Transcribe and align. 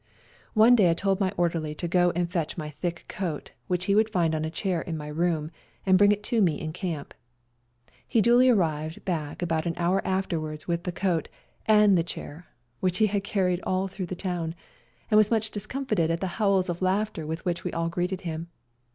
One 0.55 0.75
day 0.75 0.89
I 0.89 0.95
told 0.95 1.19
my 1.19 1.31
orderly 1.37 1.75
to 1.75 1.87
go 1.87 2.09
and 2.15 2.27
fetch 2.27 2.57
my 2.57 2.71
thick 2.71 3.05
coat, 3.07 3.51
which 3.67 3.85
he 3.85 3.93
would 3.93 4.09
find 4.09 4.33
on 4.33 4.43
a 4.43 4.49
chair 4.49 4.81
in 4.81 4.97
my 4.97 5.05
room, 5.07 5.51
and 5.85 5.95
bring 5.95 6.11
it 6.11 6.23
to 6.23 6.41
me 6.41 6.59
in 6.59 6.73
camp. 6.73 7.13
He 8.07 8.19
duly 8.19 8.49
arrived 8.49 9.05
back 9.05 9.43
about 9.43 9.67
an 9.67 9.75
hour 9.77 10.01
afterwards 10.03 10.67
with 10.67 10.85
the 10.85 10.91
coat 10.91 11.27
and 11.67 11.95
the 11.95 12.01
Q2 12.03 12.07
232" 12.07 12.07
SLAVA 12.07 12.07
DAY" 12.07 12.13
chair, 12.13 12.47
which 12.79 12.97
he 12.97 13.05
had 13.05 13.23
carried 13.23 13.61
all 13.61 13.87
through 13.87 14.07
the 14.07 14.15
town, 14.15 14.55
and 15.11 15.19
was 15.19 15.29
much 15.29 15.51
discomfited 15.51 16.09
at 16.09 16.19
the 16.19 16.41
howls 16.41 16.67
of 16.67 16.81
laughter 16.81 17.27
with 17.27 17.45
which 17.45 17.63
we 17.63 17.71
all 17.71 17.87
greeted 17.87 18.21
him. 18.21 18.47